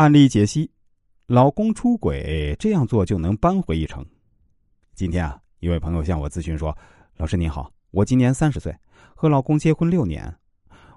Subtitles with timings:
[0.00, 0.70] 案例解析：
[1.26, 4.02] 老公出轨，这样做就能扳回一城。
[4.94, 6.74] 今天啊，一位朋友向我咨询说
[7.18, 8.74] ：“老师您好，我今年三十岁，
[9.14, 10.34] 和老公结婚六年。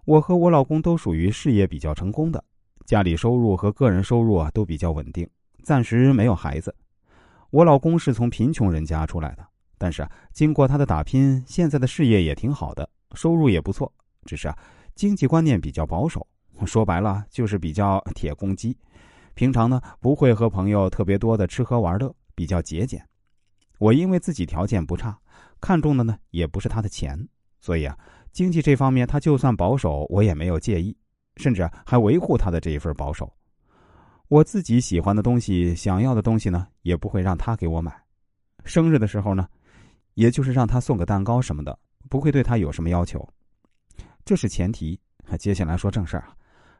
[0.06, 2.42] 我和我老公都属于事业比较成功的，
[2.86, 5.30] 家里收入和个人收入啊都比较稳定，
[5.64, 6.74] 暂时没有孩子。
[7.50, 9.46] 我老公是从贫穷人家出来的，
[9.78, 13.92] 但是啊，经过他的打拼，现在的事业也挺好的，收入也不错。
[14.24, 14.58] 只是啊，
[14.96, 16.26] 经济观念比较保守，
[16.66, 18.74] 说白了就是比较铁公鸡。”
[19.36, 23.04] 平常呢，不会和朋友特别多的吃喝玩乐，比较节俭。
[23.80, 25.18] 我因为自己条件不差，
[25.60, 27.18] 看中的呢也不是他的钱，
[27.60, 27.98] 所以啊，
[28.32, 30.96] 经济这方面他就算保守，我也没有介意，
[31.38, 33.32] 甚至还维护他的这一份保守。
[34.28, 37.94] 我自己喜欢的东西、想要的东西呢，也不会让他给我买。
[38.64, 39.48] 生日的时候呢，
[40.14, 41.78] 也就是让他送个蛋糕什么的，
[42.10, 43.28] 不会对他有什么要求。
[44.24, 45.00] 这是前提。
[45.40, 46.36] 接下来说正事儿啊，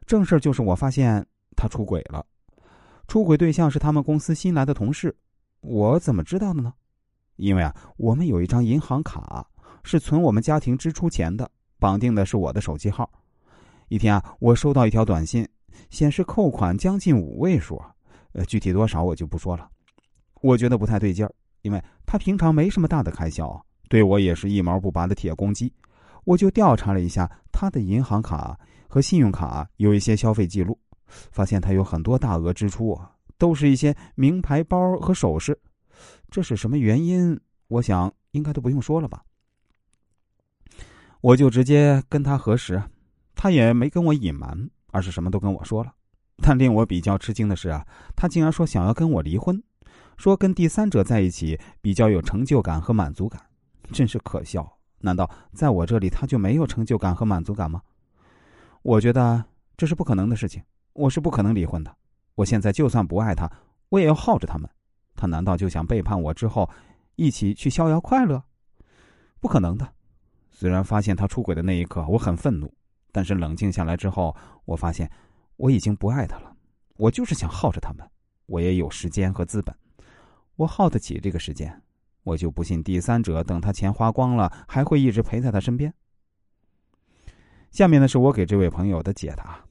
[0.06, 2.24] 正事儿就是我发现他出轨了。
[3.06, 5.14] 出轨对象是他们公司新来的同事，
[5.60, 6.72] 我怎么知道的呢？
[7.36, 9.46] 因为啊，我们有一张银行卡
[9.82, 13.10] 是存我们家庭支出钱的，绑定的是我的手机号。
[13.88, 15.46] 一天啊，我收到一条短信，
[15.90, 17.80] 显示扣款将近五位数，
[18.32, 19.68] 呃，具体多少我就不说了。
[20.40, 25.72] 我觉得不太对劲儿，因为他平常没什么大的开销，对我也是一毛不拔的铁公鸡。
[26.24, 28.58] 我就调查了一下他的银行卡
[28.88, 30.78] 和信用卡有一些消费记录。
[31.32, 35.58] 发现他有很多大额支出啊，都是一些名牌包和首饰，
[36.30, 37.40] 这是什么原因？
[37.68, 39.24] 我想应该都不用说了吧。
[41.20, 42.82] 我就直接跟他核实，
[43.34, 45.94] 他也没跟我隐瞒，而是什么都跟我说了。
[46.42, 49.62] 但令我比较吃惊的是啊，他竟然说想要跟我离婚，
[50.16, 53.40] 说跟第三者在一起比较有成就感和满足感，
[53.92, 54.78] 真是可笑。
[54.98, 57.80] 难道在我这里他就没有成就感和满足感吗？
[58.82, 59.44] 我觉得
[59.76, 60.62] 这是不可能的事情。
[60.94, 61.94] 我是不可能离婚的。
[62.36, 63.50] 我现在就算不爱他，
[63.90, 64.68] 我也要耗着他们。
[65.14, 66.68] 他难道就想背叛我之后，
[67.14, 68.42] 一起去逍遥快乐？
[69.38, 69.92] 不可能的。
[70.50, 72.72] 虽然发现他出轨的那一刻我很愤怒，
[73.12, 75.10] 但是冷静下来之后，我发现
[75.56, 76.56] 我已经不爱他了。
[76.96, 78.08] 我就是想耗着他们。
[78.46, 79.74] 我也有时间和资本，
[80.56, 81.82] 我耗得起这个时间。
[82.22, 85.92] 我就不信第三者等他钱花光了，还会一直陪在他身边。
[87.70, 89.63] 下面呢，是我给这位朋友的解答。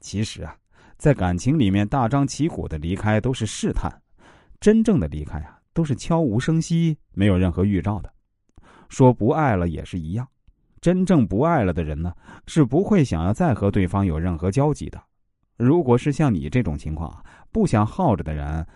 [0.00, 0.56] 其实啊，
[0.96, 3.90] 在感情里面大张旗鼓的离开都是试探，
[4.60, 8.12] 真正的离开啊都是悄无声息，没有任何预兆的。
[8.88, 10.26] 说不爱了也是一样，
[10.80, 12.14] 真正不爱了的人呢，
[12.46, 15.02] 是不会想要再和对方有任何交集的。
[15.56, 18.66] 如果是像你这种情况，不想耗着的人，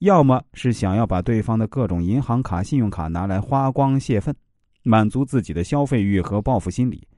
[0.00, 4.34] 要么是想要把对方的各种银行卡、信用卡拿来花光泄愤，
[4.82, 7.08] 满足自己的消费欲和报复心理，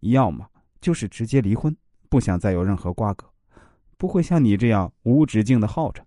[0.00, 0.46] 要么
[0.80, 1.76] 就是直接离婚。
[2.08, 3.26] 不想再有任何瓜葛，
[3.96, 6.04] 不会像你这样无止境的耗着。